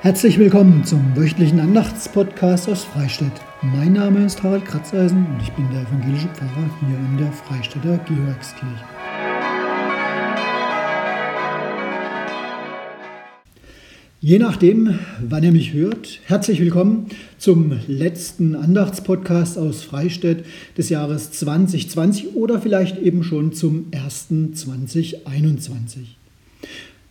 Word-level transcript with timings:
Herzlich 0.00 0.38
willkommen 0.38 0.84
zum 0.84 1.16
wöchentlichen 1.16 1.58
Andachtspodcast 1.58 2.68
aus 2.68 2.84
Freistadt. 2.84 3.32
Mein 3.62 3.94
Name 3.94 4.24
ist 4.24 4.40
Harald 4.44 4.64
Kratzeisen 4.64 5.26
und 5.26 5.42
ich 5.42 5.50
bin 5.50 5.68
der 5.72 5.82
evangelische 5.82 6.28
Pfarrer 6.28 6.70
hier 6.78 6.96
in 6.96 7.18
der 7.18 7.32
Freistädter 7.32 7.98
Georgskirche. 8.06 8.84
Je 14.20 14.38
nachdem, 14.38 15.00
wann 15.20 15.42
ihr 15.42 15.50
mich 15.50 15.72
hört, 15.72 16.20
herzlich 16.26 16.60
willkommen 16.60 17.06
zum 17.38 17.72
letzten 17.88 18.54
Andachtspodcast 18.54 19.58
aus 19.58 19.82
Freistädt 19.82 20.44
des 20.76 20.90
Jahres 20.90 21.32
2020 21.32 22.36
oder 22.36 22.60
vielleicht 22.60 22.98
eben 22.98 23.24
schon 23.24 23.52
zum 23.52 23.86
ersten 23.90 24.54
2021. 24.54 26.17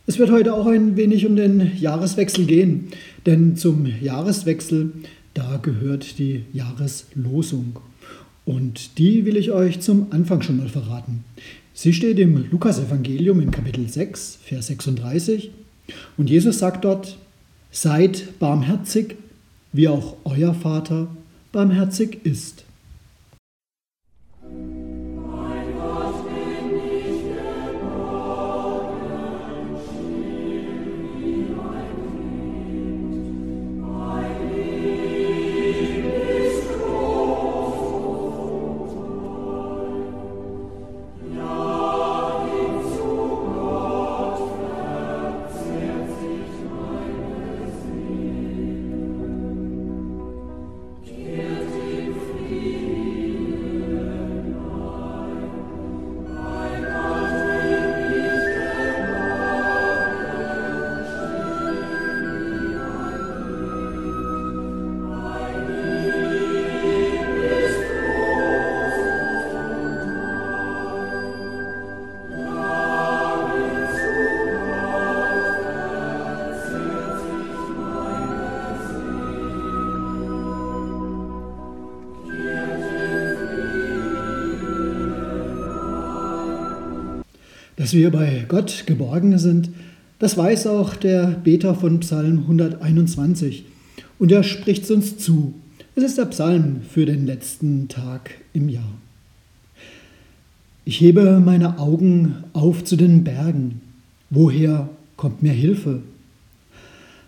Es 0.10 0.18
wird 0.20 0.32
heute 0.32 0.54
auch 0.54 0.68
ein 0.68 0.96
wenig 0.96 1.26
um 1.26 1.36
den 1.36 1.78
Jahreswechsel 1.78 2.46
gehen, 2.46 2.88
denn 3.26 3.58
zum 3.58 3.86
Jahreswechsel, 3.86 4.94
da 5.34 5.58
gehört 5.58 6.18
die 6.18 6.46
Jahreslosung. 6.54 7.80
Und 8.46 8.98
die 9.00 9.26
will 9.26 9.36
ich 9.36 9.52
euch 9.52 9.82
zum 9.82 10.08
Anfang 10.12 10.42
schon 10.42 10.60
mal 10.60 10.70
verraten. 10.70 11.26
Sie 11.74 11.92
steht 11.92 12.20
im 12.20 12.50
Lukasevangelium 12.50 13.42
in 13.42 13.52
Kapitel 13.52 13.90
6, 13.90 14.40
Vers 14.42 14.68
36. 14.68 15.52
Und 16.16 16.30
Jesus 16.30 16.60
sagt 16.60 16.86
dort, 16.86 17.18
seid 17.70 18.40
barmherzig, 18.40 19.18
wie 19.74 19.90
auch 19.90 20.16
euer 20.24 20.54
Vater 20.54 21.10
barmherzig 21.52 22.20
ist. 22.24 22.64
Dass 87.78 87.94
wir 87.94 88.10
bei 88.10 88.44
Gott 88.48 88.86
geborgen 88.88 89.38
sind, 89.38 89.70
das 90.18 90.36
weiß 90.36 90.66
auch 90.66 90.96
der 90.96 91.28
Beter 91.28 91.76
von 91.76 92.00
Psalm 92.00 92.40
121. 92.40 93.66
Und 94.18 94.32
er 94.32 94.42
spricht 94.42 94.84
es 94.84 94.92
uns 94.92 95.18
zu. 95.20 95.54
Es 95.96 96.04
ist 96.04 96.18
der 96.18 96.26
Psalm 96.26 96.82
für 96.90 97.06
den 97.06 97.28
letzten 97.28 97.88
Tag 97.88 98.32
im 98.54 98.68
Jahr. 98.68 98.98
Ich 100.86 101.00
hebe 101.02 101.40
meine 101.40 101.78
Augen 101.78 102.44
auf 102.54 102.84
zu 102.84 102.96
den 102.96 103.24
Bergen. 103.24 103.82
Woher 104.32 104.90
kommt 105.16 105.44
mir 105.44 105.54
Hilfe? 105.54 106.02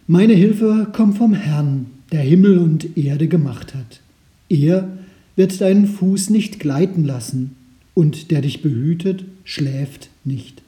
Meine 0.08 0.34
Hilfe 0.34 0.88
kommt 0.92 1.20
vom 1.20 1.36
Herrn, 1.36 1.86
der 2.12 2.22
Himmel 2.22 2.58
und 2.58 2.98
Erde 2.98 3.28
gemacht 3.28 3.76
hat. 3.76 4.02
Er 4.50 4.90
wird 5.36 5.62
deinen 5.62 5.86
Fuß 5.86 6.32
nicht 6.32 6.60
gleiten 6.60 7.04
lassen 7.04 7.56
und 7.94 8.32
der 8.32 8.42
dich 8.42 8.64
behütet, 8.64 9.26
schläft 9.50 10.10
nicht. 10.24 10.62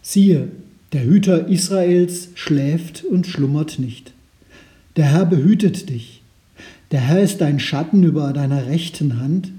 Siehe, 0.00 0.48
der 0.94 1.04
Hüter 1.04 1.48
Israels 1.48 2.30
schläft 2.34 3.04
und 3.04 3.26
schlummert 3.26 3.78
nicht. 3.78 4.14
Der 4.96 5.04
Herr 5.04 5.26
behütet 5.26 5.90
dich. 5.90 6.22
Der 6.92 7.00
Herr 7.00 7.20
ist 7.20 7.42
dein 7.42 7.60
Schatten 7.60 8.02
über 8.02 8.32
deiner 8.32 8.66
rechten 8.66 9.20
Hand, 9.20 9.52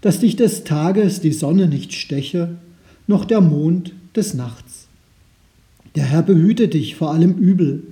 dass 0.00 0.20
dich 0.20 0.36
des 0.36 0.62
Tages 0.62 1.20
die 1.20 1.32
Sonne 1.32 1.66
nicht 1.66 1.92
steche, 1.92 2.56
noch 3.08 3.24
der 3.24 3.40
Mond 3.40 3.92
des 4.14 4.32
Nachts. 4.34 4.86
Der 5.96 6.04
Herr 6.04 6.22
behüte 6.22 6.68
dich 6.68 6.94
vor 6.94 7.12
allem 7.12 7.36
Übel. 7.36 7.82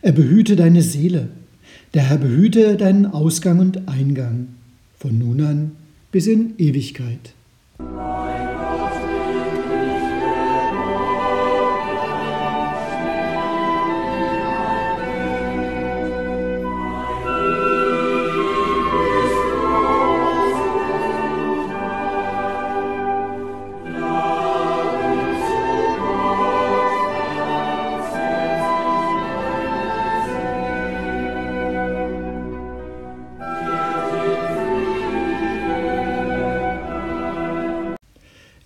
Er 0.00 0.12
behüte 0.12 0.54
deine 0.54 0.80
Seele. 0.80 1.28
Der 1.92 2.08
Herr 2.08 2.18
behüte 2.18 2.76
deinen 2.76 3.06
Ausgang 3.06 3.58
und 3.58 3.88
Eingang, 3.88 4.46
von 4.96 5.18
nun 5.18 5.40
an 5.40 5.72
bis 6.12 6.28
in 6.28 6.54
Ewigkeit. 6.58 7.34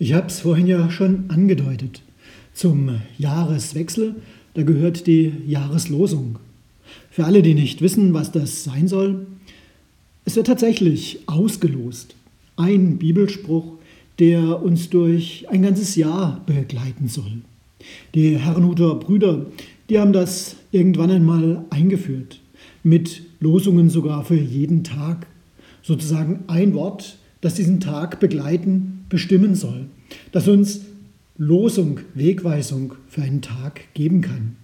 Ich 0.01 0.13
habe 0.13 0.27
es 0.27 0.39
vorhin 0.39 0.65
ja 0.65 0.89
schon 0.89 1.25
angedeutet. 1.27 2.01
Zum 2.53 3.01
Jahreswechsel, 3.17 4.15
da 4.53 4.63
gehört 4.63 5.07
die 5.07 5.33
Jahreslosung. 5.45 6.39
Für 7.11 7.25
alle, 7.25 7.41
die 7.41 7.53
nicht 7.53 7.81
wissen, 7.81 8.13
was 8.13 8.31
das 8.31 8.63
sein 8.63 8.87
soll, 8.87 9.27
es 10.23 10.37
wird 10.37 10.47
tatsächlich 10.47 11.19
ausgelost. 11.25 12.15
Ein 12.55 12.97
Bibelspruch, 12.97 13.73
der 14.19 14.63
uns 14.63 14.89
durch 14.89 15.45
ein 15.49 15.63
ganzes 15.63 15.97
Jahr 15.97 16.43
begleiten 16.45 17.09
soll. 17.09 17.41
Die 18.15 18.37
Herrenhuter 18.37 18.95
Brüder, 18.95 19.47
die 19.89 19.99
haben 19.99 20.13
das 20.13 20.55
irgendwann 20.71 21.11
einmal 21.11 21.65
eingeführt, 21.71 22.39
mit 22.83 23.23
Losungen 23.41 23.89
sogar 23.89 24.23
für 24.23 24.39
jeden 24.39 24.85
Tag. 24.85 25.27
Sozusagen 25.81 26.45
ein 26.47 26.73
Wort, 26.73 27.17
das 27.41 27.55
diesen 27.55 27.79
Tag 27.79 28.19
begleiten, 28.19 29.05
bestimmen 29.09 29.55
soll 29.55 29.87
das 30.31 30.47
uns 30.47 30.81
Losung, 31.37 32.01
Wegweisung 32.15 32.95
für 33.07 33.21
einen 33.21 33.41
Tag 33.41 33.93
geben 33.93 34.21
kann, 34.21 34.55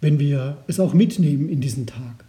wenn 0.00 0.18
wir 0.18 0.58
es 0.66 0.80
auch 0.80 0.94
mitnehmen 0.94 1.48
in 1.48 1.60
diesen 1.60 1.86
Tag. 1.86 2.24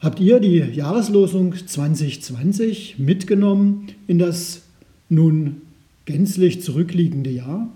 Habt 0.00 0.20
ihr 0.20 0.40
die 0.40 0.58
Jahreslosung 0.58 1.54
2020 1.54 2.98
mitgenommen 2.98 3.86
in 4.06 4.18
das 4.18 4.62
nun 5.08 5.62
gänzlich 6.04 6.60
zurückliegende 6.60 7.30
Jahr? 7.30 7.70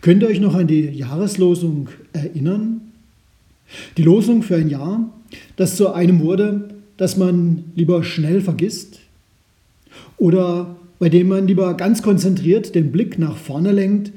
Könnt 0.00 0.22
ihr 0.22 0.28
euch 0.28 0.40
noch 0.40 0.54
an 0.54 0.66
die 0.66 0.86
Jahreslosung 0.86 1.88
erinnern? 2.12 2.80
Die 3.96 4.02
Losung 4.02 4.42
für 4.42 4.56
ein 4.56 4.70
Jahr, 4.70 5.08
das 5.54 5.76
zu 5.76 5.92
einem 5.92 6.20
wurde, 6.20 6.70
das 6.96 7.16
man 7.16 7.64
lieber 7.76 8.02
schnell 8.02 8.40
vergisst 8.40 9.00
oder 10.18 10.76
bei 10.98 11.08
dem 11.08 11.28
man 11.28 11.46
lieber 11.46 11.74
ganz 11.74 12.02
konzentriert 12.02 12.74
den 12.74 12.92
Blick 12.92 13.18
nach 13.18 13.36
vorne 13.36 13.72
lenkt, 13.72 14.12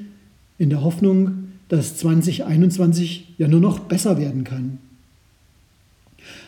in 0.58 0.70
der 0.70 0.84
Hoffnung, 0.84 1.50
dass 1.68 1.98
2021 1.98 3.34
ja 3.38 3.48
nur 3.48 3.60
noch 3.60 3.80
besser 3.80 4.18
werden 4.18 4.44
kann. 4.44 4.80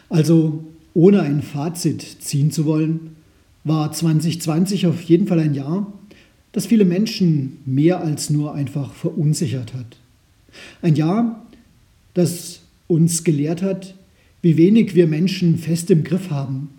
Also 0.10 0.64
ohne 0.94 1.22
ein 1.22 1.42
Fazit 1.42 2.02
ziehen 2.02 2.52
zu 2.52 2.66
wollen, 2.66 3.16
war 3.64 3.92
2020 3.92 4.88
auf 4.88 5.02
jeden 5.04 5.28
Fall 5.28 5.40
ein 5.40 5.54
Jahr, 5.54 5.92
das 6.52 6.66
viele 6.66 6.84
Menschen 6.84 7.60
mehr 7.66 8.02
als 8.02 8.30
nur 8.30 8.54
einfach 8.54 8.94
verunsichert 8.94 9.74
hat. 9.74 9.98
Ein 10.82 10.96
Jahr, 10.96 11.46
das 12.14 12.62
uns 12.88 13.24
gelehrt 13.24 13.62
hat, 13.62 13.96
wie 14.42 14.58
wenig 14.58 14.96
wir 14.96 15.08
Menschen 15.08 15.58
fest 15.58 15.90
im 15.92 16.04
Griff 16.04 16.30
haben. 16.30 16.70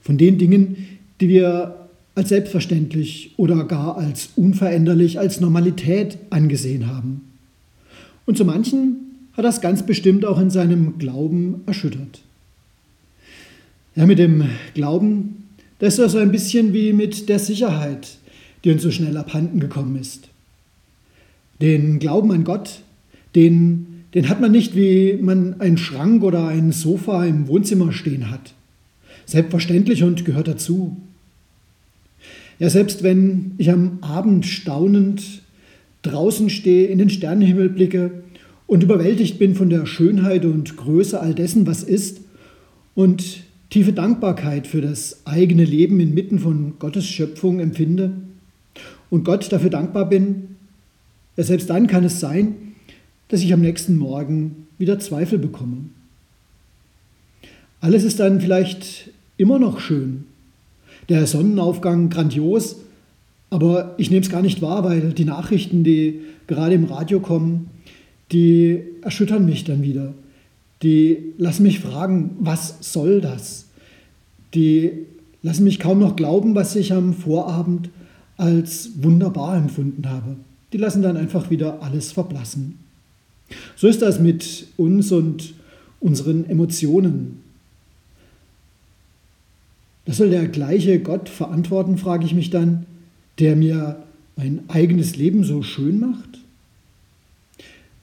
Von 0.00 0.18
den 0.18 0.38
Dingen, 0.38 0.76
die 1.20 1.28
wir 1.28 1.85
als 2.16 2.30
selbstverständlich 2.30 3.34
oder 3.36 3.64
gar 3.64 3.98
als 3.98 4.30
unveränderlich, 4.36 5.20
als 5.20 5.40
Normalität 5.40 6.18
angesehen 6.30 6.88
haben. 6.88 7.20
Und 8.24 8.36
zu 8.36 8.44
manchen 8.44 8.96
hat 9.34 9.44
das 9.44 9.60
ganz 9.60 9.84
bestimmt 9.84 10.24
auch 10.24 10.40
in 10.40 10.50
seinem 10.50 10.98
Glauben 10.98 11.62
erschüttert. 11.66 12.22
Ja, 13.94 14.06
mit 14.06 14.18
dem 14.18 14.44
Glauben, 14.74 15.44
das 15.78 15.94
ist 15.94 15.98
ja 15.98 16.08
so 16.08 16.18
ein 16.18 16.32
bisschen 16.32 16.72
wie 16.72 16.94
mit 16.94 17.28
der 17.28 17.38
Sicherheit, 17.38 18.16
die 18.64 18.72
uns 18.72 18.82
so 18.82 18.90
schnell 18.90 19.16
abhanden 19.18 19.60
gekommen 19.60 19.96
ist. 19.96 20.28
Den 21.60 21.98
Glauben 21.98 22.32
an 22.32 22.44
Gott, 22.44 22.80
den, 23.34 24.04
den 24.14 24.30
hat 24.30 24.40
man 24.40 24.52
nicht, 24.52 24.74
wie 24.74 25.18
man 25.20 25.60
einen 25.60 25.76
Schrank 25.76 26.22
oder 26.22 26.48
ein 26.48 26.72
Sofa 26.72 27.26
im 27.26 27.46
Wohnzimmer 27.46 27.92
stehen 27.92 28.30
hat. 28.30 28.54
Selbstverständlich 29.26 30.02
und 30.02 30.24
gehört 30.24 30.48
dazu. 30.48 30.96
Ja, 32.58 32.70
selbst 32.70 33.02
wenn 33.02 33.52
ich 33.58 33.70
am 33.70 33.98
Abend 34.00 34.46
staunend 34.46 35.42
draußen 36.02 36.48
stehe, 36.48 36.86
in 36.86 36.98
den 36.98 37.10
Sternenhimmel 37.10 37.68
blicke 37.68 38.22
und 38.66 38.82
überwältigt 38.82 39.38
bin 39.38 39.54
von 39.54 39.68
der 39.68 39.86
Schönheit 39.86 40.44
und 40.44 40.76
Größe 40.76 41.20
all 41.20 41.34
dessen, 41.34 41.66
was 41.66 41.82
ist, 41.82 42.20
und 42.94 43.42
tiefe 43.68 43.92
Dankbarkeit 43.92 44.66
für 44.66 44.80
das 44.80 45.20
eigene 45.26 45.64
Leben 45.64 46.00
inmitten 46.00 46.38
von 46.38 46.74
Gottes 46.78 47.06
Schöpfung 47.06 47.60
empfinde 47.60 48.12
und 49.10 49.24
Gott 49.24 49.52
dafür 49.52 49.70
dankbar 49.70 50.08
bin, 50.08 50.56
ja, 51.36 51.44
selbst 51.44 51.68
dann 51.68 51.86
kann 51.86 52.04
es 52.04 52.20
sein, 52.20 52.54
dass 53.28 53.42
ich 53.42 53.52
am 53.52 53.60
nächsten 53.60 53.96
Morgen 53.96 54.66
wieder 54.78 54.98
Zweifel 54.98 55.38
bekomme. 55.38 55.90
Alles 57.80 58.04
ist 58.04 58.20
dann 58.20 58.40
vielleicht 58.40 59.10
immer 59.36 59.58
noch 59.58 59.80
schön. 59.80 60.24
Der 61.08 61.26
Sonnenaufgang 61.26 62.10
grandios, 62.10 62.76
aber 63.50 63.94
ich 63.96 64.10
nehme 64.10 64.22
es 64.22 64.30
gar 64.30 64.42
nicht 64.42 64.60
wahr, 64.60 64.84
weil 64.84 65.12
die 65.12 65.24
Nachrichten, 65.24 65.84
die 65.84 66.20
gerade 66.46 66.74
im 66.74 66.84
Radio 66.84 67.20
kommen, 67.20 67.70
die 68.32 68.82
erschüttern 69.02 69.46
mich 69.46 69.64
dann 69.64 69.82
wieder. 69.82 70.14
Die 70.82 71.32
lassen 71.38 71.62
mich 71.62 71.80
fragen, 71.80 72.36
was 72.40 72.76
soll 72.80 73.20
das? 73.20 73.66
Die 74.54 74.90
lassen 75.42 75.64
mich 75.64 75.78
kaum 75.78 76.00
noch 76.00 76.16
glauben, 76.16 76.54
was 76.54 76.74
ich 76.76 76.92
am 76.92 77.14
Vorabend 77.14 77.88
als 78.36 78.90
wunderbar 79.00 79.56
empfunden 79.56 80.08
habe. 80.08 80.36
Die 80.72 80.78
lassen 80.78 81.02
dann 81.02 81.16
einfach 81.16 81.50
wieder 81.50 81.82
alles 81.82 82.12
verblassen. 82.12 82.78
So 83.76 83.86
ist 83.86 84.02
das 84.02 84.20
mit 84.20 84.66
uns 84.76 85.12
und 85.12 85.54
unseren 86.00 86.48
Emotionen. 86.48 87.42
Das 90.06 90.16
soll 90.16 90.30
der 90.30 90.46
gleiche 90.46 91.00
Gott 91.00 91.28
verantworten, 91.28 91.98
frage 91.98 92.24
ich 92.24 92.32
mich 92.32 92.50
dann, 92.50 92.86
der 93.38 93.56
mir 93.56 94.02
mein 94.36 94.60
eigenes 94.68 95.16
Leben 95.16 95.44
so 95.44 95.62
schön 95.62 95.98
macht? 95.98 96.38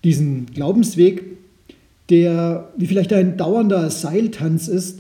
Diesen 0.03 0.47
Glaubensweg, 0.47 1.23
der 2.09 2.69
wie 2.77 2.88
vielleicht 2.88 3.13
ein 3.13 3.38
dauernder 3.38 3.89
Seiltanz 3.89 4.67
ist, 4.67 5.00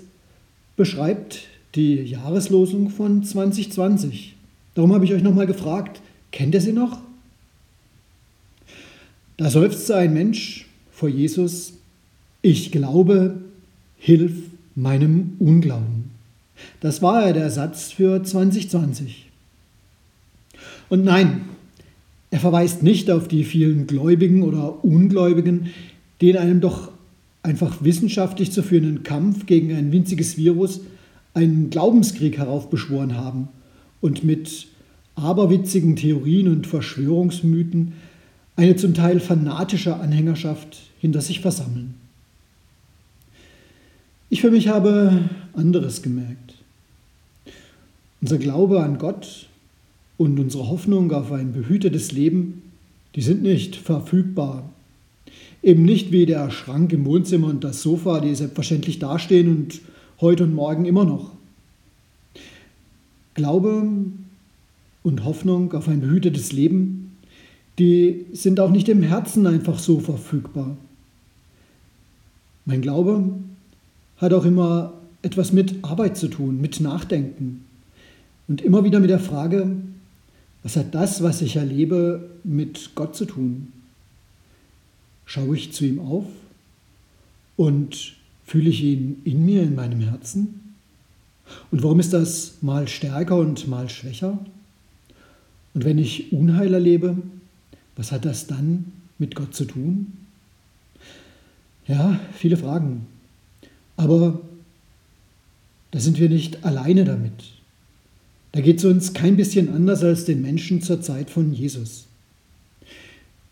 beschreibt 0.77 1.41
die 1.75 1.95
Jahreslosung 1.95 2.89
von 2.89 3.23
2020. 3.23 4.35
Darum 4.73 4.93
habe 4.93 5.03
ich 5.03 5.13
euch 5.13 5.23
nochmal 5.23 5.47
gefragt, 5.47 6.01
kennt 6.31 6.55
ihr 6.55 6.61
sie 6.61 6.73
noch? 6.73 7.01
Da 9.35 9.49
seufzte 9.49 9.95
ein 9.95 10.13
Mensch 10.13 10.67
vor 10.91 11.09
Jesus, 11.09 11.73
ich 12.41 12.71
glaube, 12.71 13.41
hilf 13.97 14.33
meinem 14.75 15.33
Unglauben. 15.39 16.02
Das 16.79 17.01
war 17.01 17.27
ja 17.27 17.33
der 17.33 17.49
Satz 17.49 17.91
für 17.91 18.23
2020. 18.23 19.29
Und 20.89 21.03
nein, 21.03 21.41
er 22.31 22.39
verweist 22.39 22.83
nicht 22.83 23.11
auf 23.11 23.27
die 23.27 23.43
vielen 23.43 23.87
Gläubigen 23.87 24.43
oder 24.43 24.83
Ungläubigen, 24.83 25.67
die 26.21 26.31
in 26.31 26.37
einem 26.37 26.61
doch 26.61 26.91
einfach 27.43 27.83
wissenschaftlich 27.83 28.51
zu 28.51 28.63
führenden 28.63 29.03
Kampf 29.03 29.45
gegen 29.45 29.73
ein 29.73 29.91
winziges 29.91 30.37
Virus 30.37 30.81
einen 31.33 31.69
Glaubenskrieg 31.69 32.37
heraufbeschworen 32.37 33.15
haben 33.17 33.49
und 34.01 34.23
mit 34.23 34.67
aberwitzigen 35.15 35.95
Theorien 35.95 36.47
und 36.47 36.67
Verschwörungsmythen 36.67 37.93
eine 38.55 38.75
zum 38.75 38.93
Teil 38.93 39.19
fanatische 39.19 39.95
Anhängerschaft 39.95 40.77
hinter 40.99 41.21
sich 41.21 41.39
versammeln. 41.41 41.95
Ich 44.33 44.41
für 44.41 44.49
mich 44.49 44.67
habe 44.67 45.29
anderes 45.53 46.01
gemerkt. 46.01 46.55
Unser 48.19 48.39
Glaube 48.39 48.81
an 48.81 48.97
Gott 48.97 49.47
und 50.17 50.39
unsere 50.39 50.69
Hoffnung 50.69 51.11
auf 51.11 51.31
ein 51.31 51.53
behütetes 51.53 52.11
Leben, 52.11 52.63
die 53.13 53.21
sind 53.21 53.43
nicht 53.43 53.75
verfügbar. 53.75 54.67
Eben 55.61 55.85
nicht 55.85 56.11
wie 56.11 56.25
der 56.25 56.49
Schrank 56.49 56.91
im 56.93 57.05
Wohnzimmer 57.05 57.45
und 57.45 57.63
das 57.63 57.83
Sofa, 57.83 58.21
die 58.21 58.33
selbstverständlich 58.33 58.97
dastehen 58.97 59.55
und 59.55 59.81
heute 60.19 60.45
und 60.45 60.55
morgen 60.55 60.85
immer 60.85 61.05
noch. 61.05 61.29
Glaube 63.35 63.87
und 65.03 65.25
Hoffnung 65.25 65.73
auf 65.73 65.87
ein 65.87 66.01
behütetes 66.01 66.51
Leben, 66.51 67.17
die 67.77 68.25
sind 68.33 68.59
auch 68.59 68.71
nicht 68.71 68.89
im 68.89 69.03
Herzen 69.03 69.45
einfach 69.45 69.77
so 69.77 69.99
verfügbar. 69.99 70.75
Mein 72.65 72.81
Glaube 72.81 73.25
hat 74.17 74.33
auch 74.33 74.45
immer 74.45 74.93
etwas 75.21 75.51
mit 75.51 75.83
Arbeit 75.83 76.17
zu 76.17 76.27
tun, 76.27 76.59
mit 76.59 76.79
Nachdenken 76.79 77.65
und 78.47 78.61
immer 78.61 78.83
wieder 78.83 78.99
mit 78.99 79.09
der 79.09 79.19
Frage, 79.19 79.71
was 80.63 80.75
hat 80.77 80.95
das, 80.95 81.21
was 81.23 81.41
ich 81.41 81.55
erlebe, 81.55 82.29
mit 82.43 82.91
Gott 82.95 83.15
zu 83.15 83.25
tun? 83.25 83.71
Schaue 85.25 85.55
ich 85.55 85.73
zu 85.73 85.85
ihm 85.85 85.99
auf 85.99 86.25
und 87.55 88.15
fühle 88.45 88.69
ich 88.69 88.83
ihn 88.83 89.21
in 89.23 89.45
mir, 89.45 89.63
in 89.63 89.75
meinem 89.75 90.01
Herzen? 90.01 90.75
Und 91.71 91.83
warum 91.83 91.99
ist 91.99 92.13
das 92.13 92.55
mal 92.61 92.87
stärker 92.87 93.37
und 93.37 93.67
mal 93.67 93.89
schwächer? 93.89 94.39
Und 95.73 95.85
wenn 95.85 95.97
ich 95.97 96.31
Unheil 96.31 96.73
erlebe, 96.73 97.17
was 97.95 98.11
hat 98.11 98.25
das 98.25 98.47
dann 98.47 98.91
mit 99.17 99.35
Gott 99.35 99.53
zu 99.53 99.65
tun? 99.65 100.13
Ja, 101.87 102.19
viele 102.33 102.57
Fragen. 102.57 103.07
Aber 103.97 104.41
da 105.91 105.99
sind 105.99 106.19
wir 106.19 106.29
nicht 106.29 106.65
alleine 106.65 107.05
damit. 107.05 107.33
Da 108.51 108.61
geht 108.61 108.79
es 108.79 108.85
uns 108.85 109.13
kein 109.13 109.35
bisschen 109.35 109.73
anders 109.73 110.03
als 110.03 110.25
den 110.25 110.41
Menschen 110.41 110.81
zur 110.81 111.01
Zeit 111.01 111.29
von 111.29 111.53
Jesus. 111.53 112.05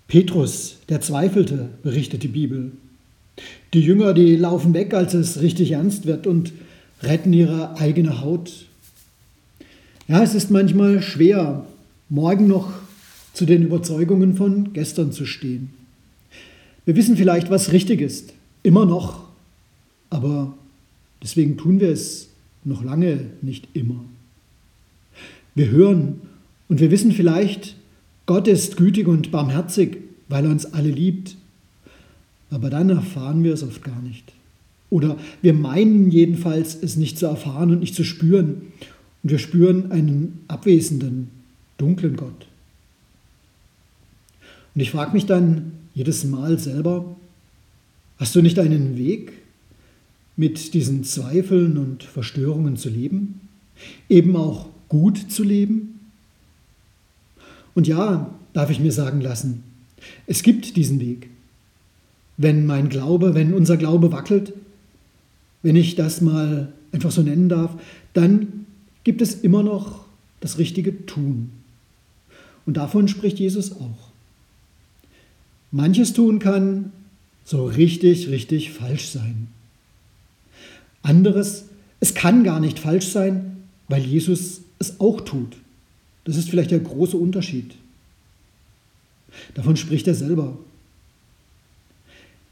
Petrus, 0.07 0.77
der 0.89 1.01
zweifelte, 1.01 1.69
berichtet 1.83 2.23
die 2.23 2.27
Bibel. 2.27 2.71
Die 3.73 3.81
Jünger, 3.81 4.13
die 4.13 4.35
laufen 4.35 4.73
weg, 4.73 4.93
als 4.93 5.13
es 5.13 5.41
richtig 5.41 5.71
ernst 5.71 6.05
wird 6.05 6.27
und 6.27 6.51
retten 7.01 7.33
ihre 7.33 7.77
eigene 7.79 8.21
Haut. 8.21 8.65
Ja, 10.07 10.21
es 10.21 10.35
ist 10.35 10.51
manchmal 10.51 11.01
schwer, 11.01 11.65
morgen 12.09 12.47
noch 12.47 12.73
zu 13.33 13.45
den 13.45 13.63
Überzeugungen 13.63 14.35
von 14.35 14.73
gestern 14.73 15.11
zu 15.11 15.25
stehen. 15.25 15.71
Wir 16.85 16.95
wissen 16.95 17.15
vielleicht, 17.15 17.49
was 17.49 17.71
richtig 17.71 18.01
ist, 18.01 18.33
immer 18.63 18.85
noch, 18.85 19.30
aber 20.11 20.53
deswegen 21.23 21.57
tun 21.57 21.79
wir 21.79 21.89
es 21.89 22.29
noch 22.63 22.83
lange 22.83 23.31
nicht 23.41 23.67
immer. 23.73 24.05
Wir 25.55 25.69
hören 25.71 26.21
und 26.69 26.79
wir 26.79 26.91
wissen 26.91 27.11
vielleicht, 27.11 27.75
Gott 28.27 28.47
ist 28.47 28.77
gütig 28.77 29.07
und 29.07 29.31
barmherzig, 29.31 29.97
weil 30.29 30.45
er 30.45 30.51
uns 30.51 30.67
alle 30.67 30.91
liebt. 30.91 31.35
Aber 32.51 32.69
dann 32.69 32.89
erfahren 32.89 33.43
wir 33.43 33.53
es 33.53 33.63
oft 33.63 33.83
gar 33.83 33.99
nicht. 34.01 34.31
Oder 34.89 35.17
wir 35.41 35.53
meinen 35.53 36.11
jedenfalls, 36.11 36.77
es 36.81 36.97
nicht 36.97 37.17
zu 37.17 37.25
erfahren 37.25 37.71
und 37.71 37.79
nicht 37.79 37.95
zu 37.95 38.03
spüren. 38.03 38.73
Und 39.23 39.31
wir 39.31 39.39
spüren 39.39 39.91
einen 39.91 40.39
abwesenden, 40.47 41.29
dunklen 41.77 42.17
Gott. 42.17 42.47
Und 44.75 44.81
ich 44.81 44.91
frage 44.91 45.13
mich 45.13 45.25
dann 45.25 45.71
jedes 45.93 46.23
Mal 46.25 46.59
selber, 46.59 47.15
hast 48.17 48.35
du 48.35 48.41
nicht 48.41 48.59
einen 48.59 48.97
Weg, 48.97 49.33
mit 50.35 50.73
diesen 50.73 51.03
Zweifeln 51.03 51.77
und 51.77 52.03
Verstörungen 52.03 52.77
zu 52.77 52.89
leben? 52.89 53.41
Eben 54.09 54.35
auch 54.35 54.69
gut 54.89 55.31
zu 55.31 55.43
leben? 55.43 55.99
Und 57.73 57.87
ja, 57.87 58.33
darf 58.53 58.69
ich 58.69 58.79
mir 58.79 58.91
sagen 58.91 59.21
lassen, 59.21 59.63
es 60.27 60.43
gibt 60.43 60.75
diesen 60.75 60.99
Weg. 60.99 61.29
Wenn 62.37 62.65
mein 62.65 62.89
Glaube, 62.89 63.35
wenn 63.35 63.53
unser 63.53 63.77
Glaube 63.77 64.11
wackelt, 64.11 64.53
wenn 65.63 65.75
ich 65.75 65.95
das 65.95 66.21
mal 66.21 66.73
einfach 66.91 67.11
so 67.11 67.21
nennen 67.21 67.49
darf, 67.49 67.71
dann 68.13 68.65
gibt 69.03 69.21
es 69.21 69.35
immer 69.35 69.63
noch 69.63 70.05
das 70.39 70.57
richtige 70.57 71.05
Tun. 71.05 71.51
Und 72.65 72.77
davon 72.77 73.07
spricht 73.07 73.39
Jesus 73.39 73.73
auch. 73.73 74.11
Manches 75.71 76.13
tun 76.13 76.39
kann 76.39 76.91
so 77.45 77.65
richtig, 77.65 78.29
richtig 78.29 78.71
falsch 78.71 79.07
sein. 79.07 79.47
Anderes, 81.03 81.65
es 81.99 82.13
kann 82.13 82.43
gar 82.43 82.59
nicht 82.59 82.79
falsch 82.79 83.07
sein, 83.07 83.63
weil 83.87 84.03
Jesus 84.03 84.61
es 84.79 84.99
auch 84.99 85.21
tut. 85.21 85.57
Das 86.23 86.37
ist 86.37 86.49
vielleicht 86.49 86.71
der 86.71 86.79
große 86.79 87.17
Unterschied. 87.17 87.75
Davon 89.53 89.77
spricht 89.77 90.07
er 90.07 90.15
selber. 90.15 90.57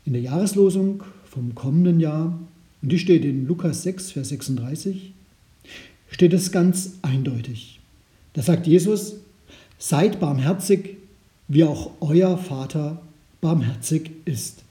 In 0.05 0.13
der 0.13 0.21
Jahreslosung 0.21 1.03
vom 1.29 1.53
kommenden 1.55 1.99
Jahr, 1.99 2.39
und 2.81 2.91
die 2.91 2.99
steht 2.99 3.25
in 3.25 3.47
Lukas 3.47 3.83
6, 3.83 4.11
Vers 4.11 4.29
36, 4.29 5.11
steht 6.09 6.33
es 6.33 6.51
ganz 6.51 6.93
eindeutig. 7.01 7.79
Da 8.33 8.41
sagt 8.41 8.67
Jesus, 8.67 9.15
seid 9.77 10.19
barmherzig, 10.19 10.97
wie 11.47 11.63
auch 11.63 11.91
euer 11.99 12.37
Vater 12.37 13.01
barmherzig 13.41 14.11
ist. 14.25 14.63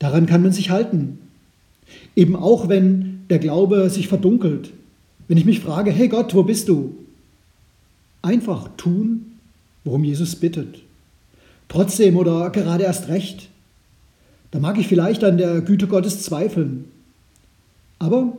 Daran 0.00 0.26
kann 0.26 0.42
man 0.42 0.52
sich 0.52 0.70
halten. 0.70 1.18
Eben 2.16 2.34
auch 2.34 2.68
wenn 2.68 3.20
der 3.30 3.38
Glaube 3.38 3.88
sich 3.90 4.08
verdunkelt. 4.08 4.72
Wenn 5.28 5.38
ich 5.38 5.44
mich 5.44 5.60
frage, 5.60 5.92
hey 5.92 6.08
Gott, 6.08 6.34
wo 6.34 6.42
bist 6.42 6.68
du? 6.68 6.96
Einfach 8.22 8.68
tun, 8.76 9.36
worum 9.84 10.02
Jesus 10.02 10.34
bittet. 10.34 10.82
Trotzdem 11.68 12.16
oder 12.16 12.50
gerade 12.50 12.82
erst 12.82 13.08
recht. 13.08 13.48
Da 14.50 14.58
mag 14.58 14.78
ich 14.78 14.88
vielleicht 14.88 15.22
an 15.22 15.38
der 15.38 15.60
Güte 15.60 15.86
Gottes 15.86 16.22
zweifeln. 16.22 16.86
Aber, 18.00 18.36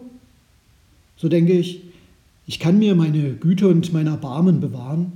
so 1.16 1.30
denke 1.30 1.54
ich, 1.54 1.82
ich 2.48 2.60
kann 2.60 2.80
mir 2.80 2.96
meine 2.96 3.34
Güte 3.34 3.70
und 3.70 3.94
mein 3.94 4.08
Erbarmen 4.08 4.60
bewahren, 4.60 5.14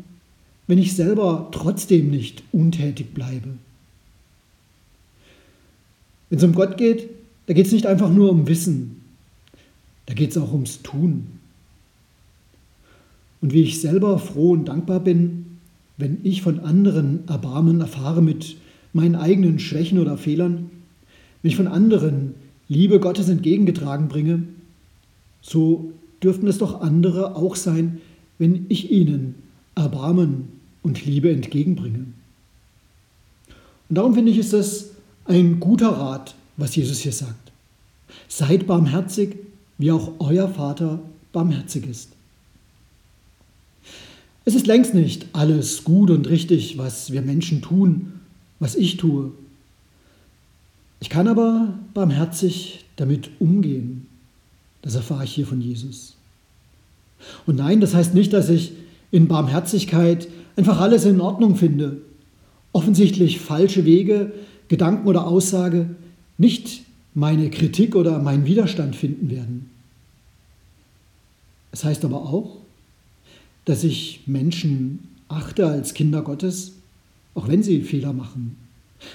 wenn 0.68 0.78
ich 0.78 0.96
selber 0.96 1.50
trotzdem 1.52 2.10
nicht 2.10 2.44
untätig 2.54 3.14
bleibe. 3.14 3.50
Wenn 6.30 6.38
es 6.38 6.44
um 6.44 6.54
Gott 6.54 6.78
geht, 6.78 7.10
da 7.48 7.54
geht 7.54 7.68
es 7.68 7.72
nicht 7.72 7.86
einfach 7.86 8.10
nur 8.10 8.32
um 8.32 8.48
Wissen, 8.48 9.02
da 10.08 10.14
geht 10.14 10.32
es 10.32 10.38
auch 10.38 10.52
ums 10.52 10.82
Tun. 10.82 11.28
Und 13.42 13.54
wie 13.54 13.62
ich 13.62 13.82
selber 13.82 14.18
froh 14.18 14.52
und 14.52 14.66
dankbar 14.66 15.00
bin, 15.00 15.46
wenn 15.98 16.20
ich 16.24 16.42
von 16.42 16.60
anderen 16.60 17.28
Erbarmen 17.28 17.80
erfahre 17.80 18.22
mit 18.22 18.58
meinen 18.94 19.16
eigenen 19.16 19.60
Schwächen 19.60 20.00
oder 20.00 20.18
Fehlern, 20.18 20.72
wenn 21.42 21.52
ich 21.52 21.58
von 21.58 21.68
anderen 21.68 22.34
Liebe 22.68 23.00
Gottes 23.00 23.30
entgegengetragen 23.30 24.08
bringe, 24.08 24.44
so 25.42 25.92
dürften 26.24 26.48
es 26.48 26.58
doch 26.58 26.82
andere 26.82 27.36
auch 27.36 27.56
sein, 27.56 28.02
wenn 28.40 28.66
ich 28.70 28.92
ihnen 28.92 29.36
Erbarmen 29.76 30.48
und 30.82 31.06
Liebe 31.06 31.32
entgegenbringe. 31.32 32.06
Und 33.90 33.96
darum 33.96 34.16
finde 34.16 34.32
ich, 34.32 34.40
ist 34.40 34.54
das 34.54 34.95
ein 35.26 35.60
guter 35.60 35.90
Rat, 35.90 36.36
was 36.58 36.76
Jesus 36.76 37.00
hier 37.00 37.12
sagt. 37.12 37.52
Seid 38.28 38.68
barmherzig, 38.68 39.36
wie 39.78 39.92
auch 39.92 40.14
euer 40.20 40.48
Vater 40.48 41.00
barmherzig 41.34 41.88
ist. 41.88 42.10
Es 44.46 44.54
ist 44.54 44.68
längst 44.68 44.94
nicht 44.94 45.26
alles 45.34 45.84
gut 45.84 46.12
und 46.12 46.30
richtig, 46.30 46.78
was 46.78 47.12
wir 47.12 47.22
Menschen 47.24 47.62
tun, 47.62 48.20
was 48.60 48.76
ich 48.76 48.98
tue. 48.98 49.32
Ich 51.00 51.10
kann 51.10 51.28
aber 51.28 51.74
barmherzig 51.94 52.86
damit 52.96 53.32
umgehen. 53.40 54.08
Das 54.82 54.96
erfahre 54.96 55.24
ich 55.24 55.34
hier 55.34 55.48
von 55.48 55.62
Jesus. 55.62 56.16
Und 57.48 57.56
nein, 57.56 57.82
das 57.82 57.96
heißt 57.96 58.14
nicht, 58.14 58.34
dass 58.34 58.50
ich 58.50 58.74
in 59.12 59.28
Barmherzigkeit 59.28 60.28
einfach 60.56 60.80
alles 60.80 61.06
in 61.06 61.22
Ordnung 61.22 61.56
finde. 61.56 62.02
Offensichtlich 62.72 63.40
falsche 63.40 63.86
Wege, 63.86 64.32
Gedanken 64.68 65.08
oder 65.08 65.28
Aussage 65.28 65.90
nicht 66.38 66.84
meine 67.14 67.50
Kritik 67.50 67.96
oder 67.96 68.20
meinen 68.20 68.46
Widerstand 68.46 68.96
finden 68.96 69.30
werden. 69.30 69.70
Es 71.72 71.84
heißt 71.84 72.06
aber 72.06 72.22
auch, 72.22 72.58
dass 73.66 73.84
ich 73.84 74.22
Menschen 74.28 75.00
achte 75.28 75.68
als 75.68 75.94
Kinder 75.94 76.22
Gottes, 76.22 76.74
auch 77.34 77.48
wenn 77.48 77.64
sie 77.64 77.82
Fehler 77.82 78.14
machen, 78.14 78.58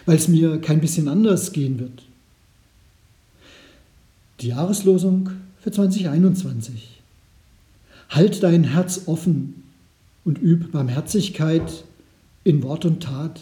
weil 0.07 0.16
es 0.16 0.28
mir 0.28 0.61
kein 0.61 0.80
bisschen 0.80 1.09
anders 1.09 1.52
gehen 1.52 1.78
wird. 1.78 2.02
Die 4.40 4.49
Jahreslosung 4.49 5.30
für 5.61 5.71
2021. 5.71 7.00
Halt 8.09 8.42
dein 8.42 8.64
Herz 8.64 9.02
offen 9.07 9.62
und 10.25 10.42
üb 10.42 10.73
Barmherzigkeit 10.73 11.85
in 12.45 12.62
Wort 12.62 12.85
und 12.85 13.02
Tat. 13.02 13.40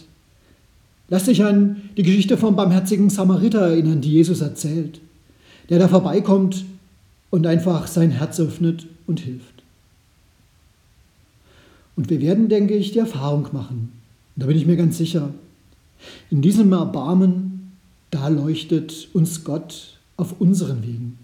Lass 1.08 1.24
dich 1.24 1.42
an 1.42 1.82
die 1.96 2.02
Geschichte 2.02 2.36
vom 2.36 2.56
barmherzigen 2.56 3.08
Samariter 3.08 3.60
erinnern, 3.60 4.00
die 4.00 4.12
Jesus 4.12 4.40
erzählt, 4.40 5.00
der 5.70 5.78
da 5.78 5.88
vorbeikommt 5.88 6.64
und 7.30 7.46
einfach 7.46 7.86
sein 7.86 8.10
Herz 8.10 8.38
öffnet 8.40 8.86
und 9.06 9.20
hilft. 9.20 9.62
Und 11.96 12.10
wir 12.10 12.20
werden, 12.20 12.48
denke 12.48 12.74
ich, 12.74 12.92
die 12.92 12.98
Erfahrung 12.98 13.48
machen, 13.52 13.92
da 14.36 14.46
bin 14.46 14.56
ich 14.56 14.66
mir 14.66 14.76
ganz 14.76 14.98
sicher, 14.98 15.34
in 16.30 16.42
diesem 16.42 16.72
Erbarmen, 16.72 17.72
da 18.10 18.28
leuchtet 18.28 19.08
uns 19.12 19.44
Gott 19.44 19.98
auf 20.16 20.40
unseren 20.40 20.82
Wegen. 20.82 21.18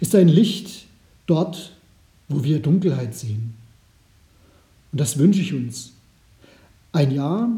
Ist 0.00 0.14
ein 0.14 0.28
Licht 0.28 0.86
dort, 1.26 1.72
wo 2.28 2.44
wir 2.44 2.60
Dunkelheit 2.60 3.14
sehen. 3.14 3.54
Und 4.92 5.00
das 5.00 5.18
wünsche 5.18 5.40
ich 5.40 5.54
uns. 5.54 5.92
Ein 6.92 7.12
Jahr, 7.12 7.48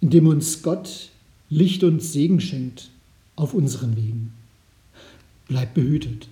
in 0.00 0.10
dem 0.10 0.26
uns 0.26 0.62
Gott 0.62 1.10
Licht 1.50 1.82
und 1.82 2.02
Segen 2.02 2.40
schenkt 2.40 2.90
auf 3.36 3.54
unseren 3.54 3.96
Wegen. 3.96 4.32
Bleibt 5.48 5.74
behütet. 5.74 6.28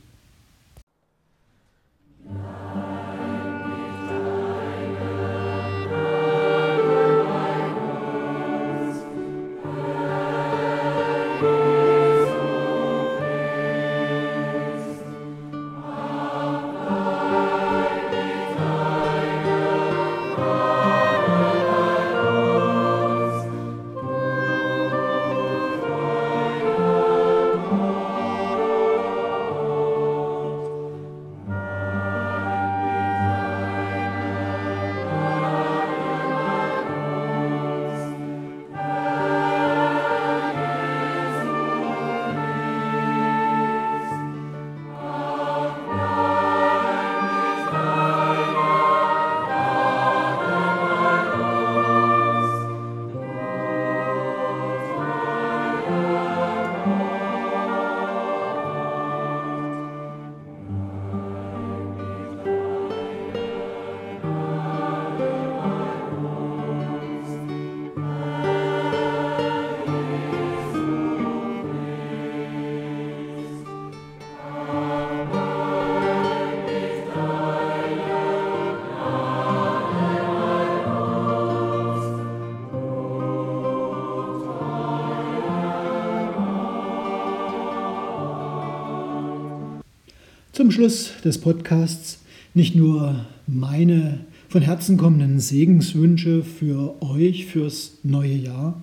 Zum 90.67 90.73
Schluss 90.73 91.13
des 91.25 91.39
Podcasts 91.39 92.19
nicht 92.53 92.75
nur 92.75 93.25
meine 93.47 94.19
von 94.49 94.63
Herzen 94.63 94.97
kommenden 94.97 95.39
Segenswünsche 95.39 96.43
für 96.43 97.01
euch 97.01 97.47
fürs 97.47 97.93
neue 98.03 98.35
Jahr, 98.35 98.83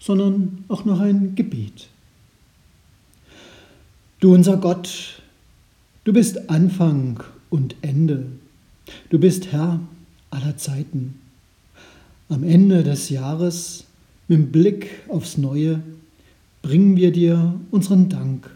sondern 0.00 0.64
auch 0.66 0.84
noch 0.84 0.98
ein 0.98 1.36
Gebet. 1.36 1.86
Du 4.18 4.34
unser 4.34 4.56
Gott, 4.56 5.22
du 6.02 6.12
bist 6.12 6.50
Anfang 6.50 7.22
und 7.48 7.76
Ende. 7.80 8.26
Du 9.10 9.20
bist 9.20 9.52
Herr 9.52 9.78
aller 10.30 10.56
Zeiten. 10.56 11.20
Am 12.28 12.42
Ende 12.42 12.82
des 12.82 13.08
Jahres, 13.08 13.84
mit 14.26 14.50
Blick 14.50 14.90
aufs 15.06 15.38
Neue, 15.38 15.80
bringen 16.60 16.96
wir 16.96 17.12
dir 17.12 17.54
unseren 17.70 18.08
Dank 18.08 18.50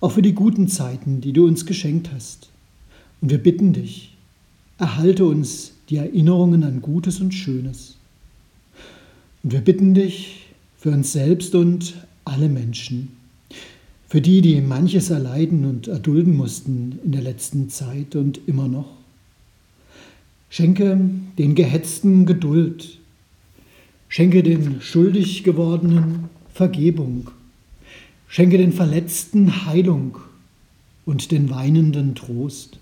auch 0.00 0.12
für 0.12 0.22
die 0.22 0.34
guten 0.34 0.68
Zeiten, 0.68 1.20
die 1.20 1.32
du 1.32 1.46
uns 1.46 1.66
geschenkt 1.66 2.10
hast. 2.14 2.50
Und 3.20 3.30
wir 3.30 3.38
bitten 3.38 3.72
dich, 3.72 4.16
erhalte 4.78 5.26
uns 5.26 5.72
die 5.88 5.96
Erinnerungen 5.96 6.64
an 6.64 6.80
Gutes 6.80 7.20
und 7.20 7.32
Schönes. 7.32 7.96
Und 9.42 9.52
wir 9.52 9.60
bitten 9.60 9.94
dich, 9.94 10.46
für 10.80 10.92
uns 10.92 11.12
selbst 11.12 11.54
und 11.54 11.94
alle 12.24 12.48
Menschen, 12.48 13.10
für 14.08 14.22
die, 14.22 14.40
die 14.40 14.62
manches 14.62 15.10
erleiden 15.10 15.66
und 15.66 15.88
erdulden 15.88 16.34
mussten 16.34 16.98
in 17.04 17.12
der 17.12 17.20
letzten 17.20 17.68
Zeit 17.68 18.16
und 18.16 18.40
immer 18.46 18.66
noch. 18.66 18.88
Schenke 20.48 20.98
den 21.36 21.54
Gehetzten 21.54 22.24
Geduld, 22.24 22.98
schenke 24.08 24.42
den 24.42 24.80
schuldig 24.80 25.44
gewordenen 25.44 26.30
Vergebung, 26.54 27.30
schenke 28.30 28.58
den 28.58 28.72
Verletzten 28.72 29.66
Heilung 29.66 30.18
und 31.04 31.32
den 31.32 31.50
Weinenden 31.50 32.14
Trost. 32.14 32.78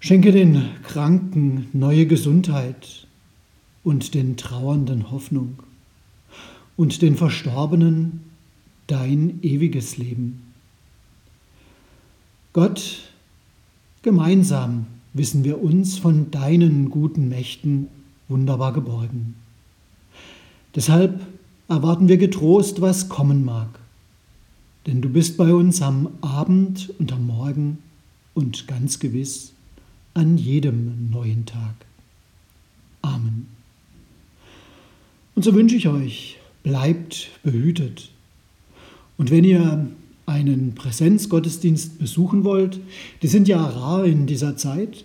Schenke 0.00 0.32
den 0.32 0.68
Kranken 0.82 1.68
neue 1.72 2.06
Gesundheit 2.06 3.06
und 3.82 4.12
den 4.12 4.36
Trauernden 4.36 5.10
Hoffnung 5.10 5.60
und 6.76 7.00
den 7.00 7.16
Verstorbenen 7.16 8.20
dein 8.86 9.38
ewiges 9.42 9.96
Leben. 9.96 10.42
Gott, 12.52 12.98
gemeinsam 14.02 14.86
wissen 15.14 15.42
wir 15.42 15.62
uns 15.62 15.96
von 15.96 16.30
deinen 16.30 16.90
guten 16.90 17.30
Mächten 17.30 17.88
wunderbar 18.28 18.74
geborgen. 18.74 19.36
Deshalb 20.74 21.18
erwarten 21.66 22.08
wir 22.08 22.18
getrost, 22.18 22.82
was 22.82 23.08
kommen 23.08 23.42
mag. 23.42 23.85
Denn 24.86 25.02
du 25.02 25.08
bist 25.08 25.36
bei 25.36 25.52
uns 25.52 25.82
am 25.82 26.10
Abend 26.20 26.92
und 27.00 27.12
am 27.12 27.26
Morgen 27.26 27.78
und 28.34 28.68
ganz 28.68 29.00
gewiss 29.00 29.52
an 30.14 30.38
jedem 30.38 31.10
neuen 31.10 31.44
Tag. 31.44 31.74
Amen. 33.02 33.48
Und 35.34 35.44
so 35.44 35.54
wünsche 35.54 35.74
ich 35.74 35.88
euch, 35.88 36.38
bleibt 36.62 37.30
behütet. 37.42 38.10
Und 39.18 39.30
wenn 39.32 39.44
ihr 39.44 39.88
einen 40.24 40.74
Präsenzgottesdienst 40.74 41.98
besuchen 41.98 42.44
wollt, 42.44 42.80
die 43.22 43.28
sind 43.28 43.48
ja 43.48 43.64
rar 43.64 44.04
in 44.04 44.26
dieser 44.26 44.56
Zeit, 44.56 45.04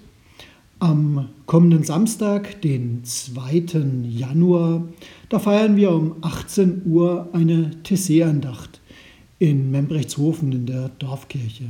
am 0.79 1.29
kommenden 1.45 1.83
Samstag, 1.83 2.61
den 2.61 3.03
2. 3.03 3.65
Januar, 4.03 4.87
da 5.29 5.39
feiern 5.39 5.75
wir 5.75 5.91
um 5.91 6.15
18 6.21 6.83
Uhr 6.85 7.29
eine 7.33 7.71
Tessé-Andacht 7.83 8.80
in 9.41 9.71
Membrechtshofen 9.71 10.51
in 10.51 10.67
der 10.67 10.89
Dorfkirche. 10.99 11.65